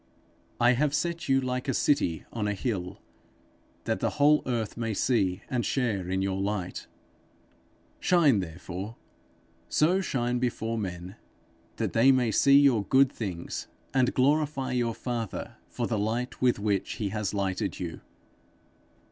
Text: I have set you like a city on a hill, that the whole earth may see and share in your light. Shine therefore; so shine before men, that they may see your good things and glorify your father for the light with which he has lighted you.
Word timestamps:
I 0.59 0.71
have 0.73 0.95
set 0.95 1.29
you 1.29 1.39
like 1.39 1.67
a 1.67 1.75
city 1.75 2.23
on 2.33 2.47
a 2.47 2.55
hill, 2.55 2.99
that 3.83 3.99
the 3.99 4.09
whole 4.17 4.41
earth 4.47 4.75
may 4.75 4.95
see 4.95 5.43
and 5.47 5.63
share 5.63 6.09
in 6.09 6.23
your 6.23 6.41
light. 6.41 6.87
Shine 7.99 8.39
therefore; 8.39 8.95
so 9.69 10.01
shine 10.01 10.39
before 10.39 10.75
men, 10.79 11.17
that 11.75 11.93
they 11.93 12.11
may 12.11 12.31
see 12.31 12.59
your 12.59 12.83
good 12.85 13.11
things 13.11 13.67
and 13.93 14.15
glorify 14.15 14.71
your 14.71 14.95
father 14.95 15.57
for 15.69 15.85
the 15.85 15.99
light 15.99 16.41
with 16.41 16.57
which 16.57 16.93
he 16.93 17.09
has 17.09 17.31
lighted 17.35 17.79
you. 17.79 18.01